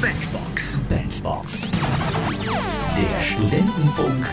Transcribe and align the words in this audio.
Bandbox. 0.00 0.80
Bandbox. 0.88 1.72
Der 2.96 3.20
Studentenfunk. 3.20 4.32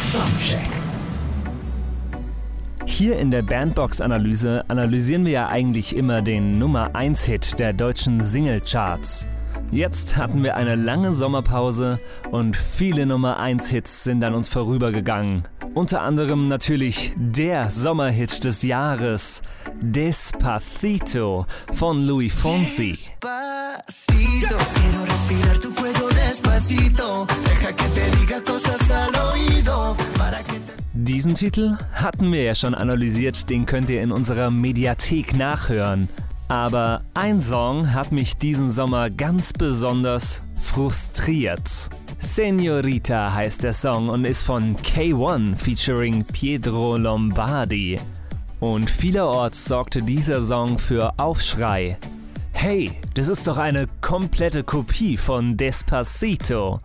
Soundcheck. 0.00 0.60
Hier 2.86 3.18
in 3.18 3.30
der 3.30 3.42
Bandbox-Analyse 3.42 4.64
analysieren 4.68 5.26
wir 5.26 5.32
ja 5.32 5.48
eigentlich 5.48 5.94
immer 5.94 6.22
den 6.22 6.58
Nummer 6.58 6.92
1-Hit 6.94 7.58
der 7.58 7.74
deutschen 7.74 8.24
Singlecharts. 8.24 9.26
Jetzt 9.70 10.16
hatten 10.16 10.42
wir 10.42 10.56
eine 10.56 10.74
lange 10.74 11.12
Sommerpause 11.12 11.98
und 12.30 12.56
viele 12.56 13.04
Nummer 13.04 13.38
1-Hits 13.38 14.04
sind 14.04 14.24
an 14.24 14.32
uns 14.34 14.48
vorübergegangen. 14.48 15.42
Unter 15.74 16.02
anderem 16.02 16.46
natürlich 16.46 17.12
der 17.16 17.68
Sommerhit 17.68 18.44
des 18.44 18.62
Jahres, 18.62 19.42
Despacito 19.82 21.46
von 21.72 22.06
Louis 22.06 22.32
Fonsi. 22.32 22.92
Despacito, 22.92 24.56
quiero 24.56 25.02
respirar 25.02 25.58
tu 25.60 25.74
cuello 25.74 26.08
despacito. 26.10 27.26
Deja 27.44 27.72
que 27.72 27.88
te 27.92 28.16
diga 28.18 28.40
cosas 28.40 28.88
al 28.88 29.10
oído. 29.32 29.96
Para 30.16 30.44
que 30.44 30.60
te... 30.60 30.72
Diesen 30.92 31.34
Titel 31.34 31.76
hatten 31.92 32.30
wir 32.30 32.44
ja 32.44 32.54
schon 32.54 32.76
analysiert, 32.76 33.50
den 33.50 33.66
könnt 33.66 33.90
ihr 33.90 34.00
in 34.00 34.12
unserer 34.12 34.50
Mediathek 34.52 35.36
nachhören. 35.36 36.08
Aber 36.46 37.02
ein 37.14 37.40
Song 37.40 37.92
hat 37.92 38.12
mich 38.12 38.36
diesen 38.36 38.70
Sommer 38.70 39.10
ganz 39.10 39.52
besonders 39.52 40.42
frustriert. 40.62 41.90
Senorita 42.24 43.32
heißt 43.32 43.62
der 43.62 43.74
Song 43.74 44.08
und 44.08 44.24
ist 44.24 44.44
von 44.44 44.74
K1 44.76 45.56
featuring 45.56 46.24
Pietro 46.24 46.96
Lombardi. 46.96 48.00
Und 48.60 48.88
vielerorts 48.90 49.66
sorgte 49.66 50.02
dieser 50.02 50.40
Song 50.40 50.78
für 50.78 51.16
Aufschrei. 51.18 51.98
Hey, 52.52 52.92
das 53.14 53.28
ist 53.28 53.46
doch 53.46 53.58
eine 53.58 53.86
komplette 54.00 54.64
Kopie 54.64 55.18
von 55.18 55.56
Despacito. 55.56 56.80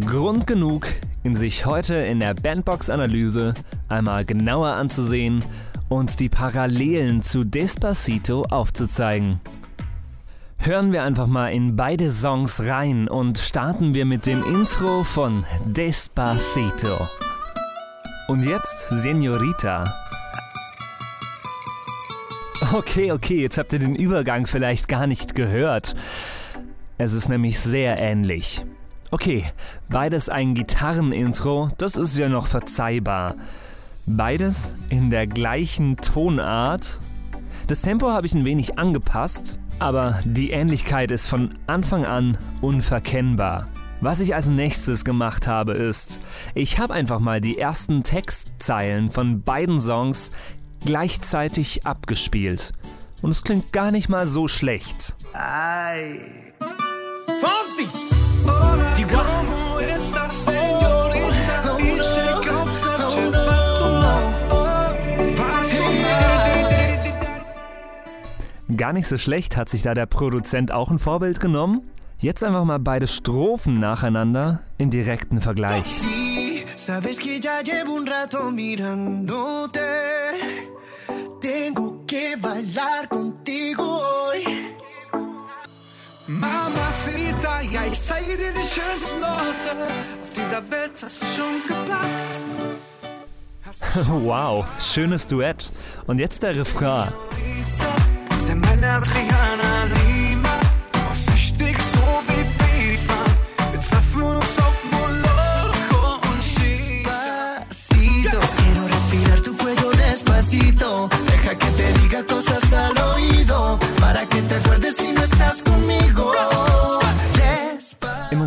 Grund 0.00 0.46
genug, 0.46 0.86
ihn 1.24 1.34
sich 1.34 1.64
heute 1.64 1.94
in 1.94 2.20
der 2.20 2.34
Bandbox-Analyse 2.34 3.54
einmal 3.88 4.24
genauer 4.26 4.74
anzusehen 4.74 5.42
und 5.88 6.20
die 6.20 6.28
Parallelen 6.28 7.22
zu 7.22 7.42
Despacito 7.42 8.42
aufzuzeigen. 8.42 9.40
Hören 10.58 10.92
wir 10.92 11.02
einfach 11.02 11.26
mal 11.26 11.48
in 11.48 11.76
beide 11.76 12.10
Songs 12.10 12.60
rein 12.60 13.08
und 13.08 13.38
starten 13.38 13.94
wir 13.94 14.04
mit 14.04 14.26
dem 14.26 14.42
Intro 14.42 15.04
von 15.04 15.44
Despacito. 15.66 17.06
Und 18.28 18.44
jetzt 18.44 18.88
Senorita. 18.88 19.84
Okay, 22.72 23.12
okay, 23.12 23.42
jetzt 23.42 23.58
habt 23.58 23.72
ihr 23.74 23.78
den 23.78 23.94
Übergang 23.94 24.46
vielleicht 24.46 24.88
gar 24.88 25.06
nicht 25.06 25.34
gehört. 25.34 25.94
Es 26.96 27.12
ist 27.12 27.28
nämlich 27.28 27.60
sehr 27.60 27.98
ähnlich. 27.98 28.64
Okay, 29.10 29.44
beides 29.88 30.28
ein 30.28 30.54
Gitarrenintro, 30.54 31.68
das 31.78 31.96
ist 31.96 32.16
ja 32.16 32.28
noch 32.28 32.46
verzeihbar. 32.46 33.34
Beides 34.06 34.74
in 34.88 35.10
der 35.10 35.26
gleichen 35.26 35.96
Tonart. 35.98 37.00
Das 37.66 37.82
Tempo 37.82 38.10
habe 38.10 38.26
ich 38.26 38.34
ein 38.34 38.44
wenig 38.44 38.78
angepasst, 38.78 39.58
aber 39.78 40.20
die 40.24 40.50
Ähnlichkeit 40.50 41.10
ist 41.10 41.28
von 41.28 41.54
Anfang 41.66 42.04
an 42.04 42.38
unverkennbar. 42.60 43.68
Was 44.00 44.20
ich 44.20 44.34
als 44.34 44.48
nächstes 44.48 45.04
gemacht 45.04 45.46
habe, 45.46 45.72
ist, 45.72 46.20
ich 46.54 46.78
habe 46.78 46.94
einfach 46.94 47.20
mal 47.20 47.40
die 47.40 47.58
ersten 47.58 48.02
Textzeilen 48.02 49.10
von 49.10 49.42
beiden 49.42 49.80
Songs 49.80 50.30
gleichzeitig 50.84 51.86
abgespielt. 51.86 52.72
Und 53.22 53.30
es 53.30 53.42
klingt 53.42 53.72
gar 53.72 53.90
nicht 53.90 54.08
mal 54.08 54.26
so 54.26 54.48
schlecht. 54.48 55.16
Ay. 55.32 56.20
Gar 68.76 68.92
nicht 68.92 69.06
so 69.06 69.16
schlecht 69.18 69.56
hat 69.56 69.68
sich 69.68 69.82
da 69.82 69.94
der 69.94 70.06
Produzent 70.06 70.72
auch 70.72 70.90
ein 70.90 70.98
Vorbild 70.98 71.38
genommen. 71.38 71.82
Jetzt 72.18 72.42
einfach 72.42 72.64
mal 72.64 72.78
beide 72.78 73.06
Strophen 73.06 73.78
nacheinander 73.78 74.60
im 74.78 74.90
direkten 74.90 75.40
Vergleich. 75.40 76.00
Sabes 76.76 77.18
que 77.18 77.40
ya 77.40 77.60
llevo 77.62 77.94
un 77.94 78.06
rato 78.06 78.50
mirándote. 78.50 79.80
Tengo 81.40 82.04
que 82.06 82.36
bailar 82.40 83.08
contigo 83.08 83.82
hoy. 83.82 84.44
Mamacita, 86.26 87.60
ja, 87.70 87.84
ich 87.90 88.00
zeige 88.02 88.36
dir 88.36 88.52
die 88.52 88.66
schönsten 88.66 89.22
Orte. 89.22 89.86
Auf 90.22 90.30
dieser 90.30 90.62
Welt 90.70 91.00
hast 91.02 91.22
du 91.22 91.26
schon 91.26 91.62
gepackt. 91.68 92.46
Wow, 94.08 94.66
schönes 94.80 95.26
Duett. 95.26 95.68
Und 96.06 96.18
jetzt 96.18 96.42
der 96.42 96.56
Refrain. 96.56 97.12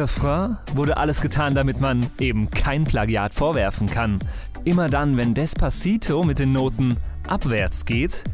Refrain 0.00 0.56
wurde 0.74 0.96
alles 0.96 1.20
getan, 1.20 1.54
damit 1.54 1.78
man 1.78 2.06
eben 2.18 2.50
kein 2.50 2.84
Plagiat 2.84 3.34
vorwerfen 3.34 3.86
kann. 3.86 4.18
Immer 4.64 4.88
dann, 4.88 5.18
wenn 5.18 5.34
Despacito 5.34 6.22
mit 6.22 6.38
den 6.38 6.52
Noten 6.52 6.96
abwärts 7.28 7.84
geht, 7.84 8.24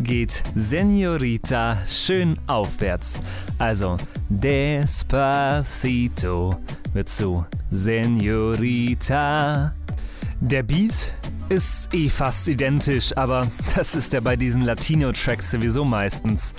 geht 0.00 0.44
Senorita 0.54 1.78
schön 1.88 2.38
aufwärts. 2.46 3.18
Also 3.58 3.96
Despacito 4.28 5.64
wird 6.92 7.08
zu 7.08 7.44
Senorita. 7.72 9.74
Der 10.40 10.62
Beat 10.62 11.12
ist 11.48 11.92
eh 11.92 12.08
fast 12.08 12.46
identisch, 12.46 13.16
aber 13.16 13.48
das 13.74 13.96
ist 13.96 14.12
ja 14.12 14.20
bei 14.20 14.36
diesen 14.36 14.62
Latino-Tracks 14.62 15.50
sowieso 15.50 15.84
meistens. 15.84 16.54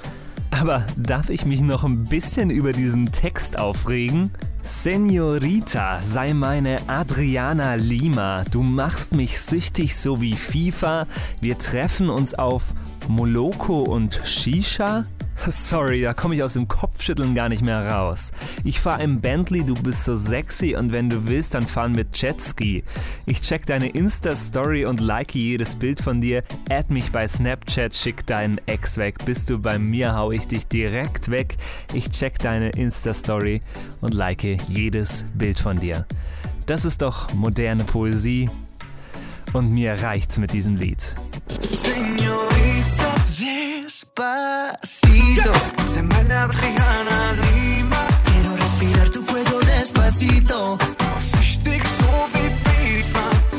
Aber 0.51 0.85
darf 0.97 1.29
ich 1.29 1.45
mich 1.45 1.61
noch 1.61 1.85
ein 1.85 2.03
bisschen 2.03 2.49
über 2.49 2.73
diesen 2.73 3.09
Text 3.11 3.57
aufregen? 3.57 4.31
Senorita, 4.61 6.01
sei 6.01 6.33
meine 6.33 6.79
Adriana 6.87 7.75
Lima. 7.75 8.43
Du 8.51 8.61
machst 8.61 9.13
mich 9.13 9.39
süchtig 9.41 9.95
so 9.95 10.21
wie 10.21 10.35
FIFA. 10.35 11.07
Wir 11.39 11.57
treffen 11.57 12.09
uns 12.09 12.33
auf 12.33 12.73
Moloko 13.07 13.81
und 13.81 14.21
Shisha? 14.25 15.05
Sorry, 15.47 16.01
da 16.01 16.13
komme 16.13 16.35
ich 16.35 16.43
aus 16.43 16.53
dem 16.53 16.67
Kopfschütteln 16.67 17.33
gar 17.33 17.49
nicht 17.49 17.61
mehr 17.61 17.87
raus. 17.87 18.31
Ich 18.63 18.79
fahre 18.79 19.03
im 19.03 19.21
Bentley, 19.21 19.63
du 19.63 19.73
bist 19.73 20.03
so 20.03 20.15
sexy 20.15 20.75
und 20.75 20.91
wenn 20.91 21.09
du 21.09 21.27
willst, 21.27 21.53
dann 21.53 21.65
fahren 21.65 21.93
mit 21.93 22.17
Jetski. 22.21 22.83
Ich 23.25 23.41
check 23.41 23.65
deine 23.65 23.89
Insta-Story 23.89 24.85
und 24.85 24.99
like 24.99 25.35
jedes 25.35 25.75
Bild 25.75 26.01
von 26.01 26.19
dir. 26.19 26.43
Add 26.69 26.93
mich 26.93 27.11
bei 27.11 27.27
Snapchat, 27.27 27.95
schick 27.95 28.25
deinen 28.25 28.59
Ex 28.65 28.97
weg. 28.97 29.23
Bist 29.25 29.49
du 29.49 29.59
bei 29.59 29.79
mir, 29.79 30.15
hau 30.15 30.31
ich 30.31 30.47
dich 30.47 30.67
direkt 30.67 31.31
weg. 31.31 31.57
Ich 31.93 32.09
check 32.09 32.37
deine 32.39 32.69
Insta-Story 32.71 33.61
und 34.01 34.13
like 34.13 34.43
jedes 34.67 35.23
Bild 35.33 35.59
von 35.59 35.79
dir. 35.79 36.05
Das 36.65 36.85
ist 36.85 37.01
doch 37.01 37.33
moderne 37.33 37.83
Poesie. 37.83 38.49
Und 39.53 39.71
mir 39.71 39.93
reicht's 40.03 40.37
mit 40.37 40.53
diesem 40.53 40.75
Lied. 40.75 41.15
Señorita, 41.59 43.09
Despacito, 43.37 45.51
sei 45.87 46.01
meine 46.03 46.33
Adriana 46.33 47.33
Lima. 47.33 48.05
quiero 48.25 48.55
respirar 48.55 49.09
tu 49.09 49.25
cuello 49.25 49.59
despacito. 49.61 50.77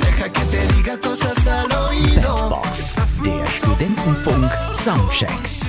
Deja 0.03 0.29
que 0.33 0.45
te 0.53 0.67
diga 0.75 0.99
cosas 0.99 1.47
al 1.47 1.73
oído. 1.73 2.35
Bandbox. 2.35 2.95
Der 3.25 3.49
Studentenfunk 3.49 4.51
Soundcheck. 4.73 5.60